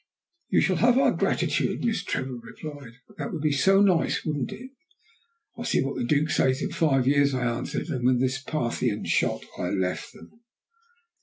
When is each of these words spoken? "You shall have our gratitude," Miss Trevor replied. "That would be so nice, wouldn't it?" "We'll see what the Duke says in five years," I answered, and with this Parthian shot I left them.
"You 0.49 0.61
shall 0.61 0.77
have 0.77 0.97
our 0.97 1.11
gratitude," 1.11 1.85
Miss 1.85 2.03
Trevor 2.03 2.33
replied. 2.41 2.93
"That 3.19 3.31
would 3.31 3.43
be 3.43 3.51
so 3.51 3.81
nice, 3.81 4.25
wouldn't 4.25 4.51
it?" 4.51 4.71
"We'll 5.55 5.65
see 5.65 5.83
what 5.83 5.95
the 5.95 6.03
Duke 6.03 6.31
says 6.31 6.59
in 6.63 6.71
five 6.71 7.05
years," 7.05 7.35
I 7.35 7.43
answered, 7.45 7.89
and 7.89 8.03
with 8.03 8.19
this 8.19 8.41
Parthian 8.41 9.05
shot 9.05 9.43
I 9.59 9.69
left 9.69 10.13
them. 10.13 10.41